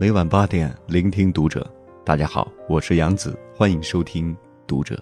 [0.00, 1.68] 每晚八点，聆听读者。
[2.04, 4.32] 大家好，我是杨子，欢迎收听
[4.64, 4.94] 《读者》。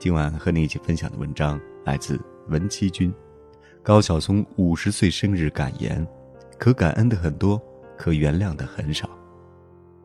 [0.00, 3.14] 今晚和你一起分享的文章来自文七君。
[3.84, 6.04] 高晓松五十岁生日感言：
[6.58, 7.62] 可感恩的很多，
[7.96, 9.08] 可原谅的很少。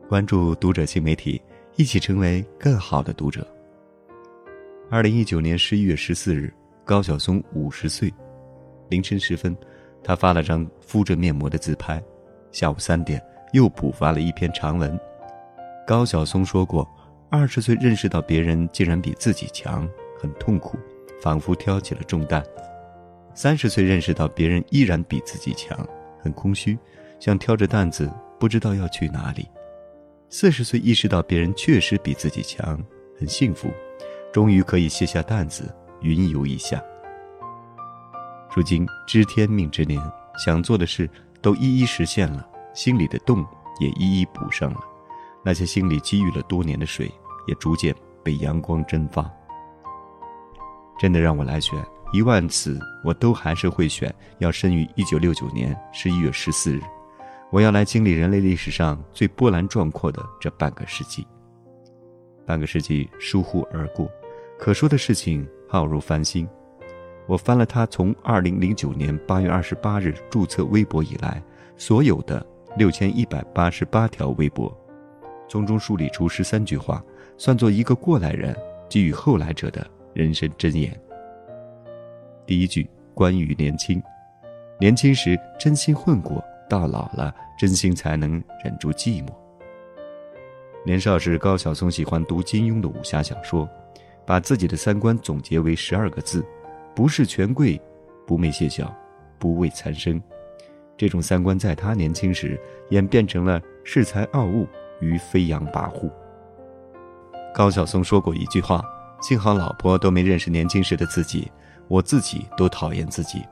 [0.08, 1.42] 关注《读者》新媒体，
[1.74, 3.44] 一起成为更好的读者。
[4.88, 6.54] 二零一九年十一月十四日，
[6.84, 8.14] 高晓松五十岁。
[8.88, 9.56] 凌晨时分，
[10.04, 12.00] 他发了张敷着面膜的自拍。
[12.52, 13.20] 下午三点，
[13.56, 15.00] 又补发了一篇长文。
[15.86, 16.86] 高晓松说过，
[17.30, 19.88] 二十岁认识到别人竟然比自己强，
[20.20, 20.76] 很痛苦，
[21.22, 22.42] 仿佛挑起了重担；
[23.34, 25.88] 三十岁认识到别人依然比自己强，
[26.22, 26.78] 很空虚，
[27.18, 29.44] 像挑着担子不知道要去哪里；
[30.28, 32.78] 四十岁意识到别人确实比自己强，
[33.18, 33.70] 很幸福，
[34.34, 36.82] 终于可以卸下担子，云游一下。
[38.54, 39.98] 如今知天命之年，
[40.44, 41.08] 想做的事
[41.40, 42.46] 都一一实现了，
[42.76, 43.42] 心里的洞
[43.80, 44.80] 也一一补上了，
[45.42, 47.10] 那些心里积郁了多年的水，
[47.46, 49.28] 也逐渐被阳光蒸发。
[50.98, 56.80] 真的让我来选一万次，我都还是会选要生于一九六九年十一月十四日，
[57.50, 61.26] 我要来经历人类历史上最波澜壮阔的这半个世纪。
[62.44, 64.06] 半个世纪疏忽而过，
[64.58, 66.46] 可说的事情浩如繁星。
[67.26, 71.42] 我翻了他从二零零九年八月二十八日注册微博以来
[71.76, 72.46] 所有的
[72.76, 74.70] 六千一百八十八条微博，
[75.48, 77.02] 从中梳理出十三句话，
[77.38, 78.54] 算作一个过来人
[78.86, 80.94] 给予后来者的人生箴言。
[82.44, 84.02] 第一句关于年轻，
[84.78, 89.30] 年轻时真心混过，到老了真心才能忍住寂寞。
[90.84, 93.66] 年少时，高晓松喜欢读金庸的武侠小说，
[94.26, 96.44] 把自己的三观总结为十二个字。
[96.94, 97.80] 不是权贵，
[98.26, 98.94] 不媚谢小，
[99.38, 100.22] 不畏残生，
[100.96, 102.58] 这种三观在他年轻时
[102.90, 104.66] 演变成了恃才傲物
[105.00, 106.10] 与飞扬跋扈。
[107.54, 108.82] 高晓松说过一句话
[109.20, 111.50] ：“幸好老婆都没认识年轻时的自己，
[111.88, 113.42] 我自己都讨厌自己。”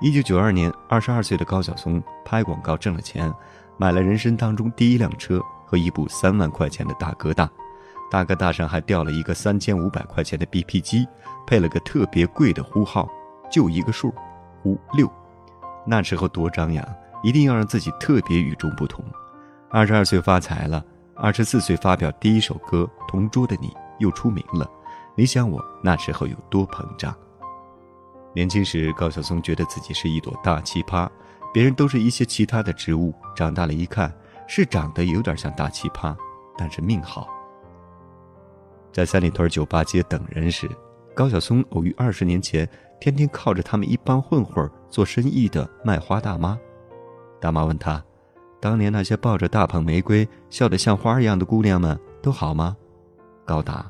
[0.00, 3.32] 一九九二年，二十二岁的高晓松拍广告挣了钱，
[3.76, 7.50] 买了人生当中第一辆车和一部三万块钱的大哥大。
[8.10, 11.06] 大哥大上还吊了一个三千五百块钱的 BP 机，
[11.46, 13.08] 配了个特别贵的呼号，
[13.50, 14.12] 就一个数，
[14.64, 15.08] 五六。
[15.86, 16.86] 那时候多张扬，
[17.22, 19.04] 一定要让自己特别与众不同。
[19.70, 23.68] 二十二岁发财了，二十四岁发表第一首歌《同桌的你》
[23.98, 24.68] 又出名了。
[25.16, 27.14] 你想我那时候有多膨胀？
[28.32, 31.08] 年轻时，高晓松觉得自己是一朵大奇葩，
[31.52, 33.12] 别人都是一些其他的植物。
[33.34, 34.12] 长大了一看，
[34.46, 36.16] 是长得有点像大奇葩，
[36.56, 37.28] 但是命好。
[38.92, 40.68] 在三里屯酒吧街等人时，
[41.20, 42.66] 高晓松偶遇二十年前
[42.98, 46.58] 天天靠着他们一帮混混做生意的卖花大妈。
[47.38, 48.02] 大妈问他
[48.58, 52.74] ：“当年那些抱着大捧玫瑰、笑得像花一样的姑娘们都好吗？”
[53.44, 53.86] 高答：“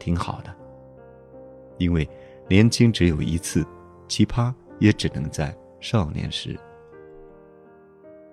[0.00, 0.52] 挺好的。”
[1.78, 2.10] 因为
[2.48, 3.64] 年轻只有一次，
[4.08, 6.58] 奇葩也只能在少年时。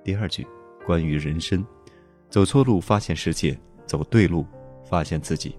[0.04, 0.48] 第二句，
[0.84, 1.64] 关于人生：
[2.28, 4.44] 走错路发现世界，走对路
[4.84, 5.56] 发现自己。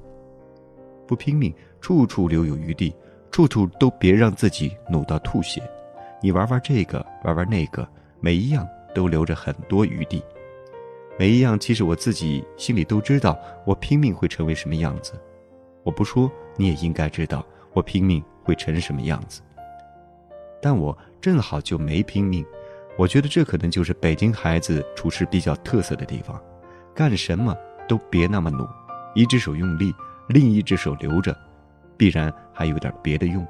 [1.07, 2.95] 不拼命，处处留有余地，
[3.31, 5.63] 处处都别让自己努到吐血。
[6.23, 7.87] 你玩玩这个，玩玩那个，
[8.21, 10.23] 每一样都留着很多余地。
[11.19, 15.13] 每一样，其实我自己心里都知道，我拼命会成为什么样子。
[15.83, 19.43] 我不说，你也应该知道，我拼命会成什么样子。
[20.61, 22.45] 但我正好就没拼命。
[22.97, 26.41] 我觉得这可能就是北京孩子处事比较特色的地方，
[26.95, 27.57] 干什么
[27.89, 28.67] 都别那么努，
[29.15, 29.93] 一只手用力。
[30.29, 31.37] 另一只手留着，
[31.97, 33.47] 必然还有点别的用。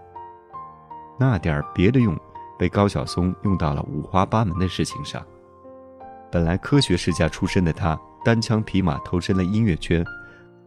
[1.18, 2.18] 那点别的用，
[2.58, 5.24] 被高晓松用到了五花八门的事情上。
[6.30, 10.04] 本来科学世家出身的他，单枪匹马投身了音乐圈，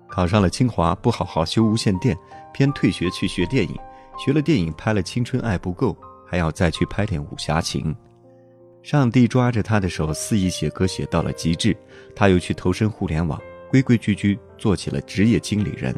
[0.08, 2.16] 考上了清华，不好好修无线电，
[2.54, 3.76] 偏退学去学电影。
[4.18, 5.90] 学了电影，拍了《青春爱不够》，
[6.26, 7.94] 还要再去拍点武侠情。
[8.82, 11.76] 上帝抓着他的手，肆意写歌写到了极致，
[12.16, 13.42] 他又去投身互联网。
[13.70, 15.94] 规规矩矩做起了职业经理人，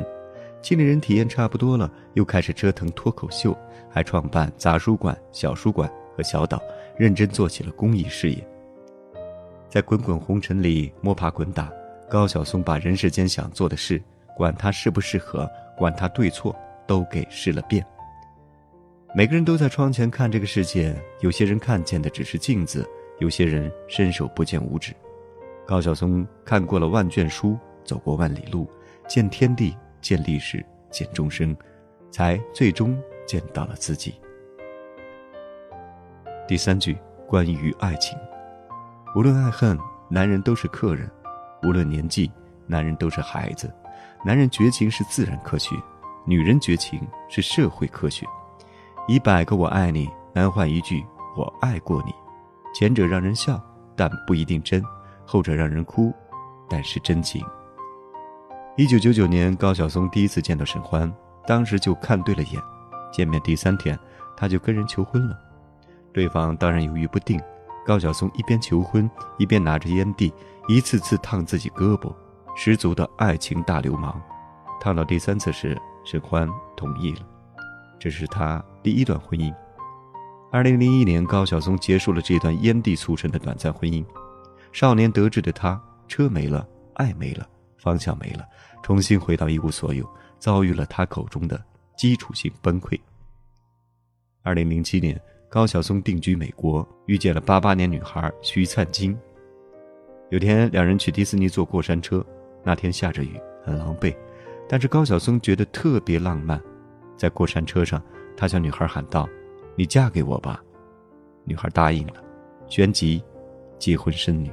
[0.62, 3.56] 经理人体验差不多了，又开始折腾脱口秀，
[3.90, 6.62] 还创办杂书馆、小书馆和小岛，
[6.98, 8.48] 认真做起了公益事业。
[9.70, 11.72] 在滚滚红尘里摸爬滚打，
[12.10, 14.02] 高晓松把人世间想做的事，
[14.36, 15.48] 管他适不适合，
[15.78, 16.56] 管他对错，
[16.88, 17.86] 都给试了遍。
[19.14, 22.88] 每个人都在窗前看这个世界，有些人看见的只是镜子，
[23.20, 24.94] 有些人伸手不见五指。
[25.68, 27.58] 高晓松看过了万卷书。
[27.88, 28.70] 走过万里路，
[29.08, 30.62] 见天地，见历史，
[30.92, 31.56] 见众生，
[32.12, 34.20] 才最终见到了自己。
[36.46, 38.20] 第三句，关于爱情，
[39.16, 39.80] 无论爱恨，
[40.10, 41.08] 男人都是客人；
[41.64, 42.30] 无论年纪，
[42.66, 43.74] 男人都是孩子。
[44.26, 45.74] 男人绝情是自然科学，
[46.26, 47.00] 女人绝情
[47.30, 48.26] 是社会科学。
[49.08, 51.06] 一百个我爱你，难换一句
[51.38, 52.12] 我爱过你。
[52.74, 53.58] 前者让人笑，
[53.96, 54.82] 但不一定真；
[55.28, 56.14] 后者让人哭，
[56.70, 57.46] 但是真情。
[58.78, 61.14] 一九九九年，高晓松第一次见到沈欢，
[61.46, 62.64] 当时就看对了眼。
[63.12, 64.00] 见面第三天，
[64.38, 65.38] 他就跟人求婚了。
[66.14, 67.38] 对方当然犹豫不定。
[67.86, 70.34] 高晓松一边求婚，一边拿着烟蒂，
[70.68, 72.14] 一次次烫自己胳膊，
[72.56, 74.22] 十足的爱情大流氓。
[74.80, 77.20] 烫到第三次时，沈欢同意了。
[78.00, 79.54] 这是他第一段婚姻。
[80.52, 84.06] 二零零一年，高晓松结束了这段烟蒂促成的短暂婚姻。
[84.78, 86.64] 少年得志的他，车没了，
[86.94, 88.48] 爱没了，方向没了，
[88.84, 90.08] 重新回到一无所有，
[90.38, 91.60] 遭遇了他口中的
[91.96, 92.96] 基础性崩溃。
[94.44, 95.20] 二零零七年。
[95.50, 99.18] 高晓松定居美国，遇见了八八年女孩徐灿金。
[100.30, 102.24] 有天，两人去迪士尼坐过山车，
[102.64, 104.16] 那天下着雨，很狼狈，
[104.68, 106.62] 但是高晓松觉得特别浪漫。
[107.16, 108.00] 在过山车上，
[108.36, 109.28] 他向女孩喊道
[109.76, 110.62] ：“你嫁给我吧。”
[111.46, 112.22] 女孩答应了，
[112.68, 113.24] 旋即
[113.80, 114.52] 结婚生女。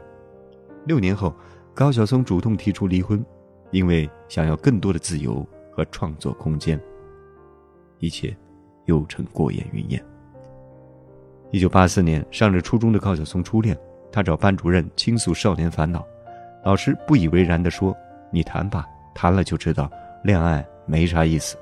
[0.87, 1.35] 六年后，
[1.75, 3.25] 高晓松主动提出离婚，
[3.71, 6.81] 因为想要更多的自由和创作空间。
[7.99, 8.37] 一切
[8.85, 10.05] 又成过眼云烟。
[11.51, 13.79] 一九八四年，上着初中的高晓松初恋，
[14.13, 16.05] 他找班主任倾诉少年烦恼，
[16.65, 17.97] 老师不以为然地说
[18.31, 19.91] ：“你谈吧，谈了就知道，
[20.23, 21.57] 恋爱没啥意思。”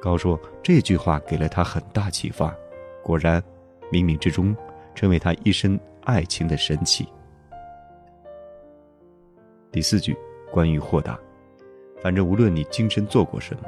[0.00, 2.54] 高说这句话给了他很大启发，
[3.02, 3.42] 果然，
[3.92, 4.56] 冥冥之中，
[4.94, 7.06] 成为他一生爱情的神奇。
[9.70, 10.16] 第四句，
[10.50, 11.18] 关于豁达，
[12.02, 13.62] 反正无论你今生做过什么，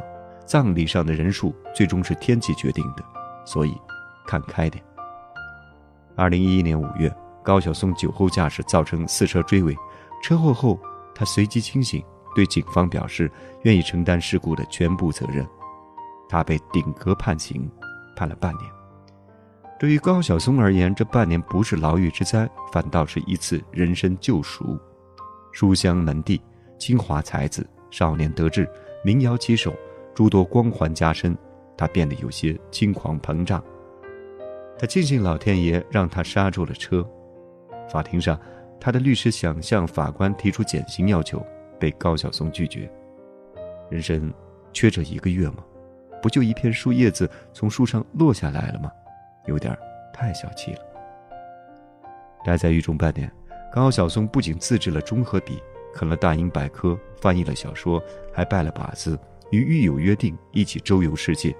[0.47, 3.05] 葬礼上的人数最终是天气决定的，
[3.44, 3.75] 所以。
[4.26, 4.85] 看开点。
[6.14, 7.12] 二零一一年五月，
[7.43, 9.76] 高晓松酒后驾驶造成四车追尾，
[10.23, 10.79] 车祸后
[11.12, 13.29] 他随即清醒，对警方表示
[13.62, 15.44] 愿意承担事故的全部责任。
[16.29, 17.69] 他被顶格判刑，
[18.14, 18.70] 判了半年。
[19.81, 24.79] 对于高晓松而言，这半年不是牢狱之灾，反倒是一次人生救赎。
[25.52, 26.41] 书香门第，
[26.79, 28.69] 清华才子，少年得志，
[29.05, 29.75] 民谣旗手，
[30.14, 31.37] 诸多光环加身，
[31.76, 33.62] 他变得有些轻狂膨胀。
[34.79, 37.06] 他庆幸老天爷让他刹住了车。
[37.88, 38.38] 法庭上，
[38.81, 41.44] 他的律师想向法官提出减刑要求，
[41.79, 42.91] 被高晓松拒绝。
[43.91, 44.32] 人生
[44.73, 45.64] 缺这一个月吗？
[46.23, 48.91] 不就一片树叶子从树上落下来了吗？
[49.47, 49.76] 有点
[50.12, 50.81] 太小气了。
[52.44, 53.31] 待在狱中半年，
[53.72, 55.62] 高晓松不仅自制了中和笔，
[55.94, 58.02] 啃了大英百科，翻译了小说，
[58.32, 59.19] 还拜了把子，
[59.50, 61.55] 与狱友约定一起周游世界。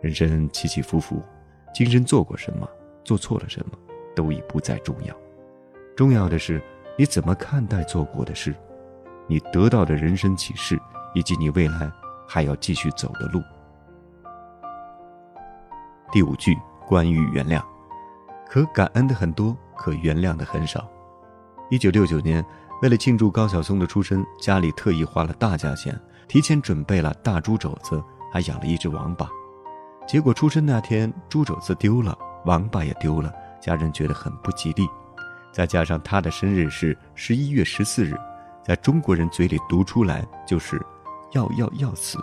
[0.00, 1.22] 人生起起伏伏。
[1.72, 2.68] 今生做过什么，
[3.04, 3.78] 做错了什么，
[4.16, 5.14] 都已不再重要。
[5.94, 6.60] 重要的是
[6.96, 8.54] 你怎么看待做过的事，
[9.28, 10.80] 你得到的人生启示，
[11.14, 11.92] 以及你未来
[12.26, 13.40] 还要继续走的路。
[16.10, 16.56] 第五句
[16.88, 17.62] 关于原谅，
[18.50, 20.84] 可感恩的很多，可原谅的很少。
[21.70, 22.44] 一九六九年，
[22.82, 28.02] 为了庆祝高晓松的出生，家里特意花了大价钱，提前准备了大猪肘子，
[28.32, 29.28] 还养了一只王八。
[30.04, 34.84] 结果出生那天，猪肘子丢了，王八也丢了，家人觉得很不吉利。
[35.52, 38.18] 再加上他的生日是十一月十四日，
[38.64, 40.84] 在中国人嘴里读出来就是
[41.34, 42.18] “要要要死”。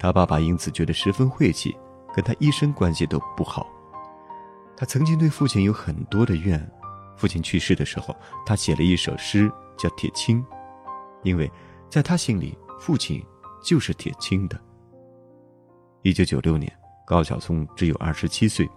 [0.00, 1.76] 他爸爸因此觉得十分晦气，
[2.14, 3.66] 跟他一生关系都不好。
[4.82, 6.60] 他曾经对父亲有很多的怨，
[7.16, 9.48] 父亲去世的时候，他写了一首诗
[9.78, 10.42] 叫《铁青》，
[11.22, 11.48] 因为
[11.88, 13.24] 在他心里，父亲
[13.62, 14.60] 就是铁青的。
[16.02, 16.68] 一九九六年。
[17.06, 18.68] 高晓松只有二十七岁，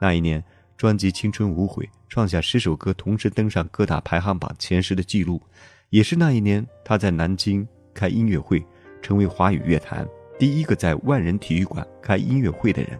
[0.00, 0.40] 那一年
[0.76, 5.42] 专辑《青春无悔》创下十首歌同时登上各大排行榜前十的记录，
[5.90, 8.64] 也是那一年他在南京开音乐会，
[9.00, 10.06] 成为华语乐坛
[10.38, 12.96] 第一个在万人体育馆开音乐会的人。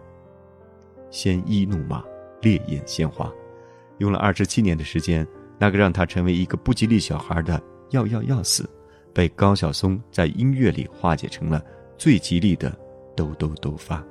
[1.09, 2.03] 鲜衣怒马，
[2.43, 3.31] 烈焰鲜花，
[3.97, 5.25] 用了二十七年的时间，
[5.57, 7.59] 那个让他成为一个不吉利小孩的
[7.89, 8.69] “要要要死”，
[9.11, 11.63] 被高晓松在音乐里化解成了
[11.97, 12.77] 最吉利的
[13.15, 14.03] “兜兜兜发”。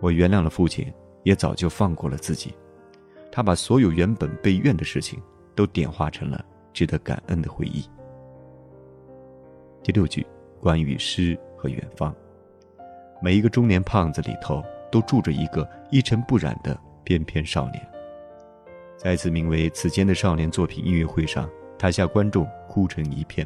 [0.00, 2.54] 我原谅了父亲，也早就放过了自己。
[3.32, 5.20] 他把所有原本被怨的事情，
[5.54, 7.82] 都点化成了值得感恩的回忆。
[9.82, 10.26] 第六句，
[10.60, 12.14] 关于诗和远方。
[13.22, 14.62] 每一个中年胖子里头，
[14.94, 17.84] 都住着一个一尘不染的翩翩少年。
[18.96, 23.44] 在一次名为《此间的少年》作品音乐会上，台下观众哭成一片，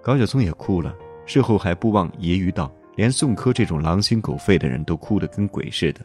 [0.00, 0.96] 高晓松也哭了。
[1.26, 2.72] 事后还不忘揶揄道。
[2.96, 6.00] 连宋柯这种狼心狗肺的人都哭得跟鬼似的。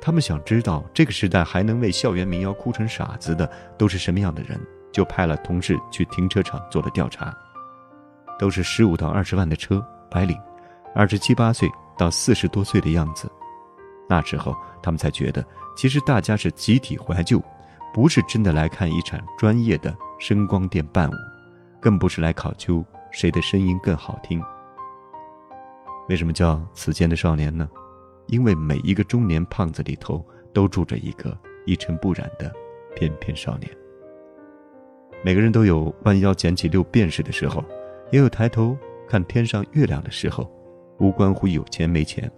[0.00, 4.58] 他们想知道这个时代还能为校园民谣哭成傻子的都是什么样的人，
[4.90, 7.32] 就派了同事去停车场做了调查。
[8.38, 10.36] 都是十五到二十万的车，白领，
[10.94, 13.30] 二十七八岁到四十多岁的样子。
[14.08, 15.44] 那时候，他们才觉得，
[15.76, 17.42] 其实大家是集体怀旧，
[17.92, 21.14] 不是真的来看一场专业的声光电伴舞，
[21.80, 24.42] 更不是来考究谁的声音更好听。
[26.08, 27.68] 为什么叫此间的少年呢？
[28.26, 32.52] 因为每一个中年胖子里头都住着一个一尘不染的
[32.94, 33.70] 翩翩少年。
[35.24, 37.64] 每个人都有弯腰捡起六便士的时候。
[38.12, 40.48] 也有抬头看天上月亮的时候，
[40.98, 42.30] 无关乎有钱没钱，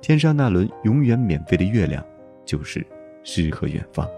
[0.00, 2.04] 天上那轮永远免费的月亮，
[2.44, 2.86] 就是
[3.22, 4.08] 诗和远方。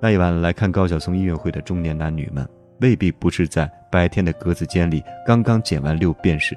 [0.00, 2.46] 那一晚来看高晓松音乐会的中年男女们，
[2.80, 6.56] 未必不是在白天的格子间里刚刚剪完六便士，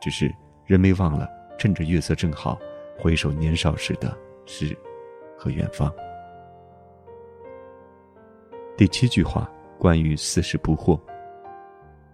[0.00, 0.32] 只是
[0.64, 2.58] 人没忘了趁着月色正好，
[2.98, 4.16] 回首年少时的
[4.46, 4.76] 诗
[5.36, 5.92] 和远方。
[8.76, 11.00] 第七句话，关于四十不惑。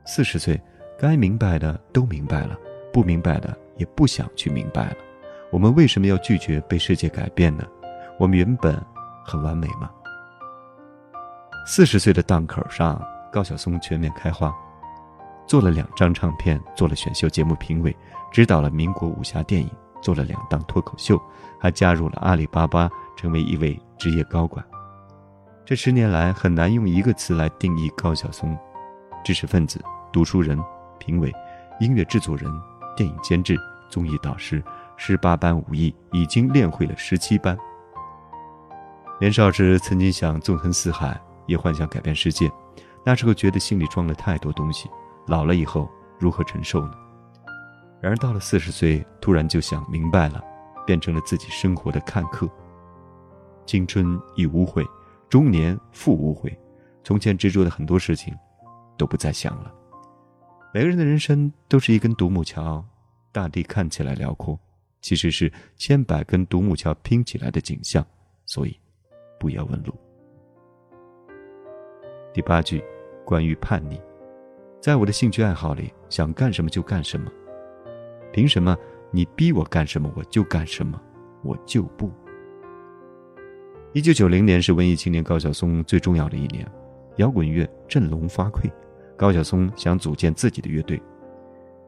[0.07, 0.59] 四十岁，
[0.99, 2.59] 该明白的都明白了，
[2.95, 4.97] 不明白的也不想去明白了。
[5.51, 7.65] 我们为什么要拒绝被世界改变呢？
[8.21, 8.81] 我们原本
[9.25, 9.91] 很完美吗？
[11.67, 14.55] 四十岁的档口上，高晓松全面开花，
[15.45, 17.95] 做了两张唱片，做了选秀节目评委，
[18.31, 19.69] 指导了民国武侠电影，
[20.01, 21.21] 做了两档脱口秀，
[21.59, 24.65] 还加入了阿里巴巴，成为一位职业高管。
[25.65, 28.57] 这十年来，很难用一个词来定义高晓松：
[29.25, 29.83] 知识分子。
[30.13, 30.57] 读书人、
[31.01, 31.33] 评委、
[31.81, 32.49] 音乐制作人、
[32.97, 33.57] 电影监制、
[33.89, 34.63] 综艺导师，
[34.97, 37.57] 十八般武艺已经练会了十七般。
[39.21, 42.51] 年少时曾经想纵横四海，也幻想改变世界，
[43.05, 44.89] 那时候觉得心里装了太多东西，
[45.27, 46.95] 老了以后如何承受呢？
[48.01, 50.43] 然而到了四十岁，突然就想明白了，
[50.85, 52.49] 变成了自己生活的看客。
[53.67, 54.85] 青春已无悔，
[55.29, 56.55] 中年复无悔，
[57.03, 58.35] 从前执着的很多事情，
[58.99, 59.73] 都不再想了。
[60.75, 62.85] 每个人的人生都是一根独木桥，
[63.31, 64.59] 大地看起来辽阔，
[65.01, 68.05] 其实是千百根独木桥拼起来的景象。
[68.45, 68.77] 所以，
[69.39, 69.95] 不要问路。
[72.33, 72.83] 第八句，
[73.25, 74.01] 关于叛逆，
[74.81, 77.31] 在我的兴趣爱好里，想干什么就干什么。
[78.33, 78.77] 凭什么
[79.13, 81.01] 你逼我干什么我就干什么？
[81.45, 82.11] 我就不。
[83.93, 86.69] 一九九零年是文艺青年高晓松最重要的一年，
[87.19, 88.69] 摇滚乐振聋发聩。
[89.17, 91.01] 高晓松想组建自己的乐队，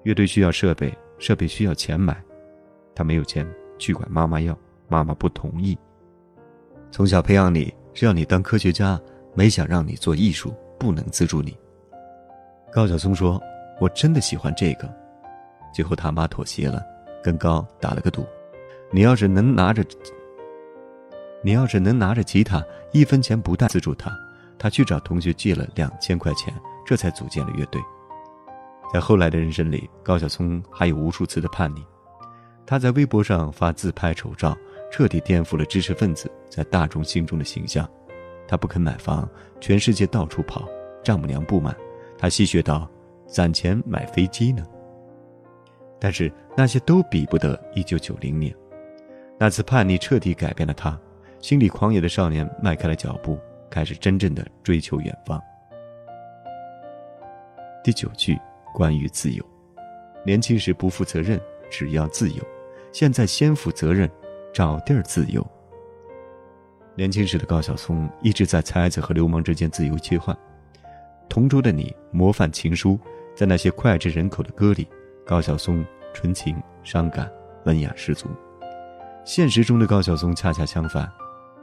[0.04, 2.16] 乐队需要设备，设备需要钱买，
[2.95, 3.47] 他没有钱
[3.78, 4.56] 去管妈妈要，
[4.88, 5.76] 妈妈不同意。
[6.90, 9.00] 从小培养你是要你当科学家，
[9.35, 11.56] 没想让你做艺术，不能资助你。
[12.73, 13.42] 高晓松说
[13.80, 14.88] ：“我真的喜欢这个。”
[15.75, 16.83] 最后他妈妥协了，
[17.23, 18.25] 跟高打了个赌
[18.92, 19.85] ：“你要是能拿着，
[21.42, 24.16] 你要是能拿着吉他，一分钱不带资助他。”
[24.59, 26.54] 他去找同学借了两千块钱。
[26.87, 27.83] 这才组建了乐队。
[28.93, 31.85] 在后来的人生里，高晓松还有无数次的叛逆。
[32.64, 34.57] 他在微博上发自拍丑照，
[34.90, 37.88] 彻底颠覆了知识分子在大众心中的形象。
[38.49, 39.28] 他不肯买房，
[39.61, 40.64] 全世界到处跑，
[41.02, 41.76] 丈母娘不满，
[42.16, 42.88] 他戏谑道
[43.26, 44.64] ：“攒钱买飞机呢。”
[45.99, 48.55] 但是那些都比不得1990年，
[49.38, 50.99] 那次叛逆彻底改变了他。
[51.40, 53.38] 心里狂野的少年迈开了脚步，
[53.71, 55.40] 开始真正的追求远方。
[57.87, 58.37] 第九句，
[58.75, 59.40] 关于自由。
[60.25, 61.40] 年轻时不负责任，
[61.71, 62.43] 只要自由；
[62.90, 64.11] 现在先负责任，
[64.52, 65.47] 找地儿自由。
[66.97, 70.37] 年轻时的高晓松一直在才子和流氓之间自由切换。
[71.28, 72.99] 同桌的你，模范情书，
[73.37, 74.88] 在那些脍炙人口的歌里，
[75.25, 77.31] 高晓松纯情、伤感、
[77.66, 78.26] 文雅十足。
[79.25, 81.09] 现实中的高晓松恰恰相反，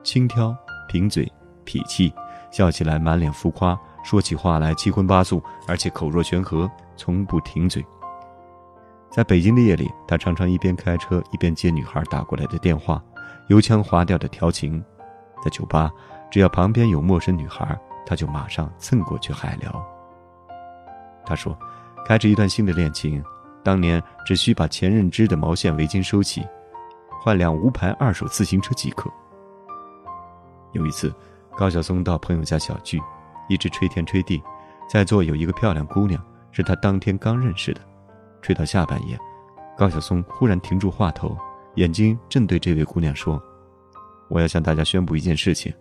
[0.03, 0.56] 轻佻、
[0.88, 1.30] 贫嘴、
[1.65, 2.13] 痞气，
[2.50, 3.77] 笑起来满脸浮夸。
[4.03, 7.83] 说起话来七荤八素，而且口若悬河，从不停嘴。
[9.10, 13.01] 在北京的夜里，他常常一边开车一边接女孩打过来的电话，
[13.48, 14.83] 油腔滑调的调情。
[15.43, 15.91] 在酒吧，
[16.31, 19.86] 只要旁边有陌生女孩，他就马上蹭过去海聊。
[21.25, 21.57] 他说
[22.05, 23.24] ：“开始一段新的恋情，
[23.63, 26.45] 当年只需把前任织的毛线围巾收起，
[27.22, 29.10] 换辆无牌二手自行车即可。”
[30.74, 31.13] 有一次，
[31.55, 33.01] 高晓松到朋友家小聚。
[33.48, 34.42] 一直吹天吹地，
[34.90, 37.82] 在座有一个漂亮姑娘，是他当天刚认识的。
[38.42, 39.18] 吹到下半夜，
[39.78, 41.38] 高晓松忽然停住话头，
[41.76, 43.42] 眼睛正对这位姑娘说
[44.30, 45.74] ：“我要向大家宣布一件事情，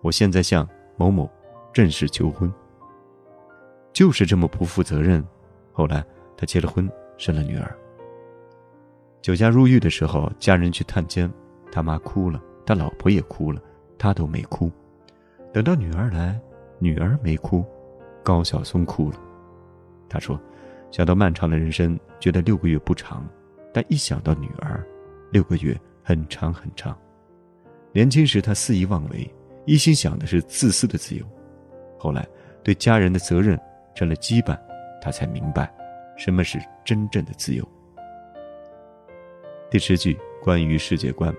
[0.00, 1.30] 我现在向某某
[1.72, 2.52] 正式求婚。”
[3.92, 5.24] 就是这么不负责任。
[5.72, 6.04] 后来
[6.36, 7.76] 他结了婚，生了女儿。
[9.20, 11.30] 酒驾入狱的时候，家人去探监，
[11.70, 13.60] 他妈哭了，他老婆也哭了，
[13.98, 14.70] 他都没哭。
[15.52, 16.40] 等到女儿来，
[16.78, 17.64] 女儿没哭，
[18.22, 19.18] 高晓松哭了。
[20.08, 20.38] 他说
[20.92, 23.26] ：“想到漫长的人生，觉得六个月不长，
[23.72, 24.84] 但一想到女儿，
[25.30, 26.96] 六个月很长很长。
[27.92, 29.28] 年轻时他肆意妄为，
[29.64, 31.24] 一心想的是自私的自由。
[31.98, 32.26] 后来
[32.62, 33.58] 对家人的责任
[33.94, 34.58] 成了羁绊，
[35.00, 35.72] 他才明白
[36.16, 37.66] 什么是真正的自由。”
[39.70, 41.34] 第十句关于世界观，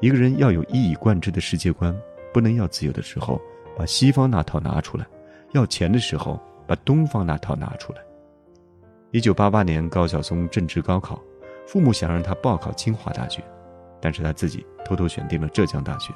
[0.00, 1.94] 一个人要有一以贯之的世界观，
[2.32, 3.40] 不能要自由的时候
[3.80, 5.06] 把西方那套拿出来，
[5.52, 8.02] 要钱的时候把东方那套拿出来。
[9.10, 11.18] 一九八八年，高晓松正值高考，
[11.66, 13.42] 父母想让他报考清华大学，
[13.98, 16.12] 但是他自己偷偷选定了浙江大学，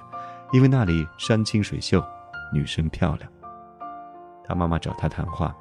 [0.52, 2.04] 因为那里山清水秀，
[2.52, 3.32] 女生漂亮。
[4.44, 5.56] 他妈妈找他谈话：“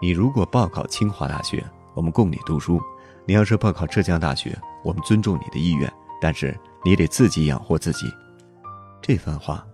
[0.00, 1.60] 你如果报考清华大学，
[1.92, 2.80] 我们供你读书。”
[3.26, 8.06] 你要是报考浙江大学，我们尊重你的意愿，但是你得自己养活自己。
[9.02, 9.66] 这番话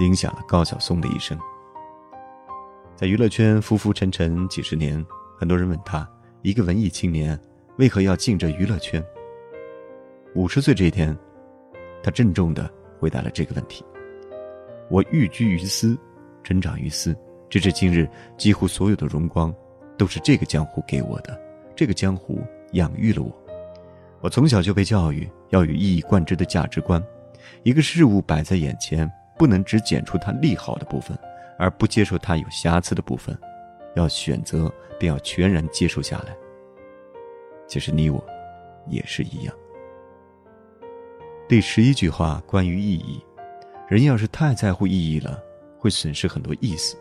[0.00, 1.38] 影响了高晓松的一生。
[2.94, 5.04] 在娱乐圈浮浮沉沉几十年，
[5.38, 6.08] 很多人问他：
[6.42, 7.38] 一个文艺青年
[7.78, 9.04] 为何要进这娱乐圈？
[10.34, 11.16] 五十岁这一天，
[12.02, 13.84] 他郑重地回答了这个问题：
[14.90, 15.96] 我寓居于斯，
[16.42, 17.16] 成长于斯，
[17.48, 19.54] 直至今日，几乎所有的荣光
[19.96, 21.40] 都是这个江湖给我的。
[21.74, 22.40] 这个江湖。
[22.72, 23.34] 养育了我，
[24.20, 27.02] 我从小就被教育要有一以贯之的价值观。
[27.62, 31.16] 一个事物摆在眼前，不能只捡出它利好的部分，
[31.58, 33.38] 而不接受它有瑕疵的部分，
[33.94, 36.36] 要选择，便要全然接受下来。
[37.66, 38.22] 其实你我，
[38.88, 39.54] 也是一样。
[41.48, 43.22] 第十一句话关于意义：
[43.88, 45.42] 人要是太在乎意义了，
[45.78, 46.96] 会损失很多意思。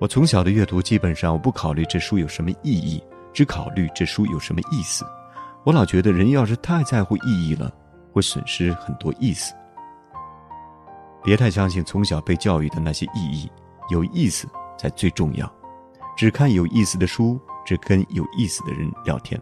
[0.00, 3.02] 我从小的阅读，基本上我不考虑这书有什么意义。
[3.34, 5.06] 只考虑这书有什么意思，
[5.64, 7.72] 我老觉得人要是太在乎意义了，
[8.12, 9.54] 会损失很多意思。
[11.22, 13.50] 别太相信从小被教育的那些意义，
[13.88, 15.50] 有意思才最重要。
[16.16, 19.40] 只看有意思的书，只跟有意思的人聊天。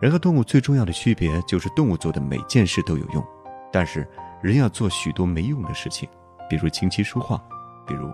[0.00, 3.24] 人和动物最重要的区别就是动物做的每件事都有用，
[3.72, 4.08] 但是
[4.42, 6.08] 人要做许多没用的事情，
[6.48, 7.42] 比如琴棋书画，
[7.86, 8.10] 比如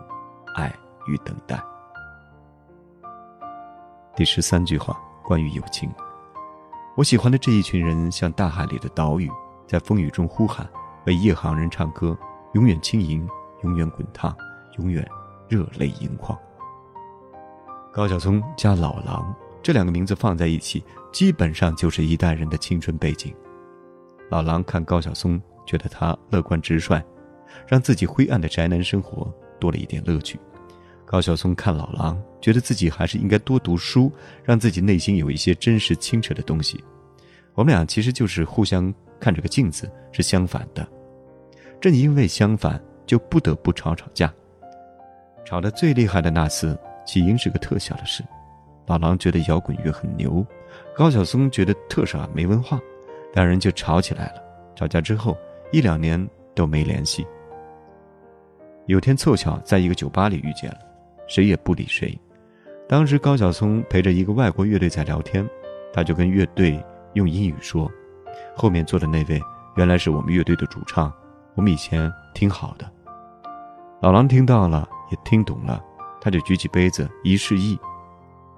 [0.54, 0.72] 爱
[1.06, 1.62] 与等待。
[4.16, 5.90] 第十三句话关于友情，
[6.96, 9.30] 我喜欢的这一群人像大海里的岛屿，
[9.66, 10.66] 在风雨中呼喊，
[11.04, 12.16] 为夜航人唱歌，
[12.56, 13.28] 永远轻盈，
[13.64, 14.34] 永远滚烫，
[14.78, 15.06] 永远
[15.46, 16.36] 热泪盈眶。
[17.92, 23.30] 高晓松加老狼这两个名字放在一起，基本上就是一代人的青春背景。
[24.30, 26.98] 老狼看高晓松，觉得他乐观直率，
[27.68, 30.40] 让自己灰暗的宅男生活多了一点乐趣。
[31.04, 34.10] 高晓松看老狼，觉得自己还是应该多读书，
[34.42, 36.82] 让自己内心有一些真实清澈的东西。
[37.52, 38.90] 我们俩其实就是互相
[39.20, 40.88] 看着个镜子，是相反的。
[41.86, 44.34] 正因为相反，就不得不吵吵架。
[45.44, 48.24] 吵得最厉害的那次，起因是个特小的事。
[48.86, 50.44] 老狼觉得摇滚乐很牛，
[50.96, 52.80] 高晓松觉得特傻没文化，
[53.34, 54.42] 两人就吵起来了。
[54.74, 55.38] 吵架之后
[55.70, 57.24] 一两年都没联系。
[58.86, 60.78] 有天凑巧在一个酒吧里遇见了。
[61.28, 62.18] 谁也不理谁。
[62.88, 65.48] 当时高晓松陪着一个外国乐队在聊天，
[65.92, 67.88] 他就跟乐队用英语说
[68.56, 69.40] ：“后面坐的那位
[69.76, 71.12] 原来是我们乐队的主唱，
[71.56, 72.88] 我们以前挺好的。”
[74.00, 75.82] 老狼听到了，也听懂了，
[76.20, 77.76] 他就举起杯子一示意，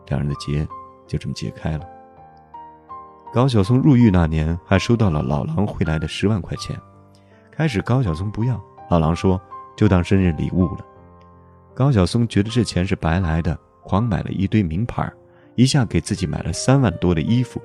[0.09, 0.67] 两人的结
[1.07, 1.89] 就这么解开了。
[3.33, 6.79] 高晓松入狱那年还收到了老狼汇来的十万块钱，
[7.51, 9.41] 开始高晓松不要，老狼说
[9.77, 10.85] 就当生日礼物了。
[11.75, 15.09] 高晓松觉得这钱是白来的，狂买了一堆名牌，
[15.55, 17.63] 一下给自己买了三万多的衣服。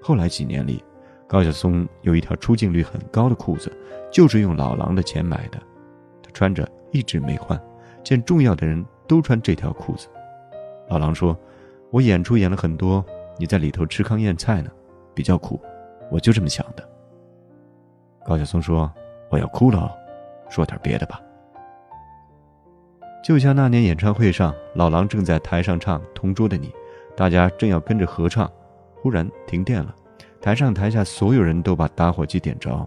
[0.00, 0.84] 后来几年里，
[1.28, 3.72] 高晓松有一条出镜率很高的裤子，
[4.12, 5.58] 就是用老狼的钱买的，
[6.22, 7.60] 他穿着一直没换，
[8.04, 10.06] 见重要的人都穿这条裤子。
[10.88, 11.36] 老狼说
[11.90, 13.04] ：“我演出演了很多，
[13.38, 14.70] 你在里头吃糠咽菜呢，
[15.14, 15.60] 比较苦，
[16.10, 16.88] 我就这么想的。”
[18.24, 18.88] 高晓松说
[19.28, 19.92] ：“我要哭了，
[20.48, 21.20] 说点别的吧。”
[23.24, 26.68] 就像那年演唱会上，老狼正在台上唱《同桌的你》，
[27.16, 28.48] 大家正要跟着合唱，
[28.94, 29.92] 忽然停电了，
[30.40, 32.86] 台上台下所有人都把打火机点着，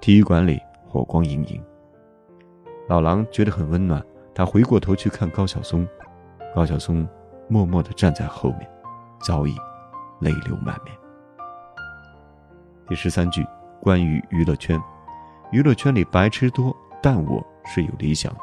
[0.00, 1.62] 体育馆里火光盈盈。
[2.88, 4.02] 老狼觉得很温暖，
[4.34, 5.86] 他回过头去看高晓松，
[6.54, 7.06] 高晓松
[7.48, 8.68] 默默地站在后面，
[9.20, 9.54] 早已
[10.20, 10.92] 泪流满面。
[12.88, 13.46] 第十三句
[13.80, 14.80] 关于娱乐圈，
[15.52, 18.40] 娱乐圈里白痴多，但我是有理想的。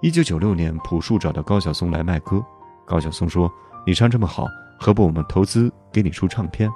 [0.00, 2.44] 一九九六年，朴树找到高晓松来卖歌。
[2.84, 3.50] 高晓松说
[3.86, 4.46] ：“你唱这么好，
[4.78, 6.70] 何不我们投资给你出唱片？”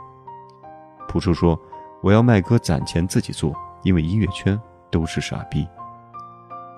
[1.09, 1.59] 朴树说
[2.03, 5.67] ：“我要卖歌攒钱自己做，因为音乐圈都是傻逼。”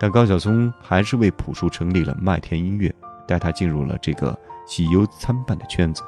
[0.01, 2.95] 但高晓松还是为朴树成立了麦田音乐，
[3.27, 6.03] 带他进入了这个喜忧参半的圈子。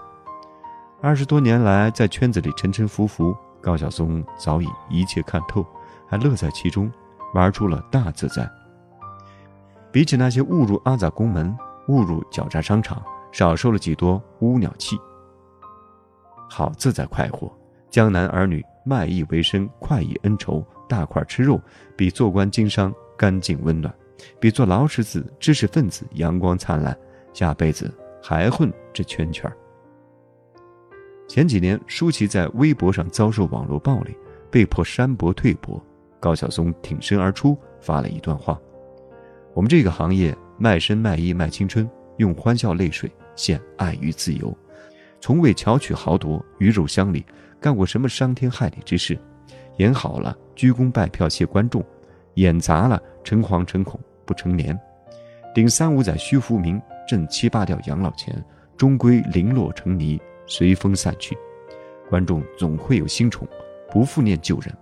[1.02, 5.66] 二十多年来，在圈子里沉沉浮浮，高晓松早已一切看透，
[6.06, 6.92] 还乐在其中，
[7.34, 8.48] 玩出了大自在。
[9.90, 11.56] 比起那些误入阿杂宫门、
[11.88, 13.02] 误入狡诈商场，
[13.32, 14.96] 少受了几多乌鸟气。
[16.48, 17.52] 好自在快活，
[17.90, 21.60] 江南儿女卖艺为生，快意恩仇，大块吃肉，
[21.96, 22.92] 比做官经商。
[23.16, 23.94] 干净温暖，
[24.40, 26.96] 比做劳石子、知识分子阳光灿烂。
[27.34, 29.52] 下辈子还混这圈圈。
[31.28, 34.16] 前几年，舒淇在微博上遭受网络暴力，
[34.50, 35.78] 被迫删博退博。
[36.18, 38.58] 高晓松挺身而出，发了一段话
[39.52, 44.56] ：“我们这个行业卖身卖艺卖青春，用欢笑泪水献爱与自由，
[45.20, 47.22] 从未巧取豪夺、鱼肉乡里，
[47.60, 49.18] 干过什么伤天害理之事。
[49.76, 51.84] 演好了，鞠躬拜票谢观众。”
[52.34, 54.74] 演砸了，诚惶诚恐不成眠；
[55.52, 58.32] 顶三五载虚浮名，挣七八吊养老钱，
[58.76, 61.36] 终归零落成泥，随风散去。
[62.08, 63.46] 观众总会有新宠，
[63.90, 64.72] 不复念旧人，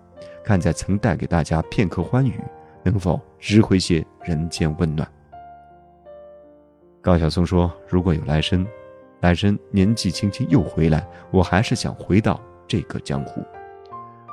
[0.44, 2.38] 看在曾带给大家片刻欢愉，
[2.82, 5.10] 能否拾回些人间温暖？
[7.00, 8.64] 高晓松说：“如果有来生，
[9.20, 12.38] 来生年纪轻轻又回来，我还是想回到
[12.68, 13.44] 这个江湖。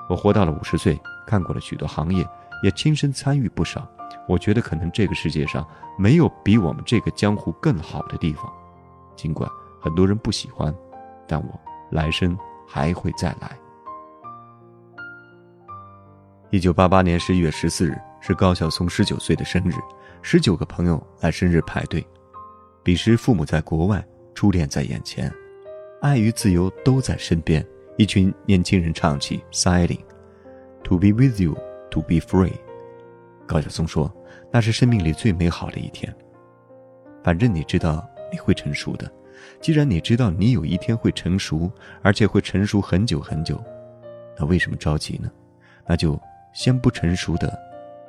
[0.10, 2.28] 我活到了五十岁，看过了许多行业。”
[2.64, 3.88] 也亲身参与不少，
[4.28, 5.68] 我觉得可能这个世界上
[6.00, 8.52] 没有比我们这个江湖更好的地方。
[9.16, 9.48] 尽管
[9.80, 10.74] 很多人不喜欢，
[11.28, 11.60] 但我
[11.92, 13.56] 来生还会再来。
[16.50, 19.74] 一九八八年十一月十四日是高晓松十九岁的生日，
[20.24, 22.04] 十九个朋友来生日派对。
[22.82, 25.32] 彼时父母在国外，初恋在眼前，
[26.02, 27.64] 爱与自由都在身边。
[27.98, 30.00] 一群年轻人唱起《Sailing》
[30.84, 31.58] ，To be with you。
[31.92, 32.52] To be free，
[33.48, 34.14] 高晓松说
[34.52, 36.14] ：“那是生命里最美好的一天。
[37.24, 39.10] 反正你知道你会成熟的，
[39.62, 43.64] 既然你知道你有一天会成熟，而且会成熟很久很久，
[44.38, 45.32] 那为什么着急呢？
[45.88, 46.20] 那就
[46.54, 47.58] 先不成熟的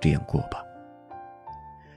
[0.01, 0.65] 这样过吧。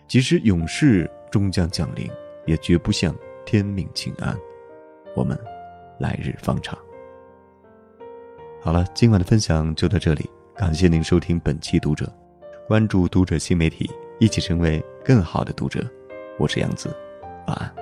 [0.08, 2.08] 即使永世终将降临，
[2.46, 3.16] 也绝不向
[3.48, 4.38] 天命请安。
[5.16, 5.36] 我们
[5.98, 6.78] 来日方长。”
[8.62, 10.30] 好了，今晚的分享就到这里。
[10.54, 12.12] 感谢您收听本期读者，
[12.68, 15.82] 关注读者新媒体，一起成为更好的读者。
[16.38, 16.94] 我是杨子，
[17.48, 17.79] 晚安。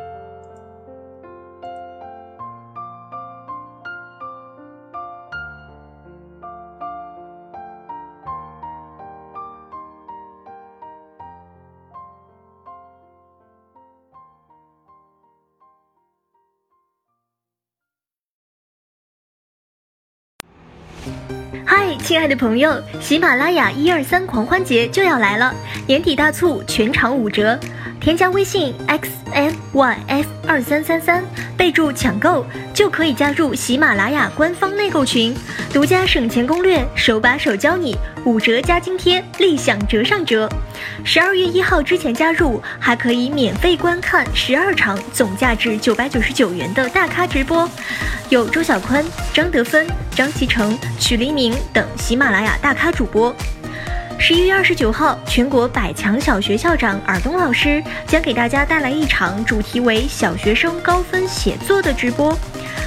[22.07, 25.53] 亲爱的朋友，喜马拉雅一二三狂欢节就要来了，
[25.85, 27.59] 年底大促，全场五折。
[27.99, 31.23] 添加微信 x m y f 二三三三，
[31.57, 35.35] 备注抢购，就可以加入喜马拉雅官方内购群，
[35.73, 40.49] 独家省钱攻略，手把手教你，五折加津贴，立享折上折。
[41.03, 47.69] 十二月一号之前加入，还可以免费观看十二场总价值九百九十九元的大咖直播，
[48.29, 53.35] 有周小宽、张德芬、张启成、曲黎明等喜马拉雅大咖主播。
[54.19, 62.37] 十一月二十九号，全国百强小学校长尔东老师将给大家带来一场主题为“小学生高分写作”的直播。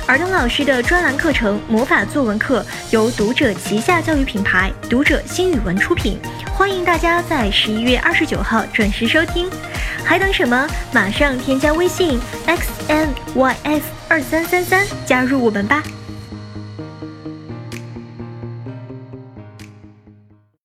[0.06, 2.62] 尔东老师的专栏课程《魔法作文课》
[2.92, 6.18] 由读者旗下教育品牌读者新语文出品，
[6.52, 9.48] 欢迎大家在十一月二十九号准时收听。
[10.04, 10.68] 还等什么？
[10.92, 15.82] 马上添加微信 x n y f 二三三三，加入我们吧！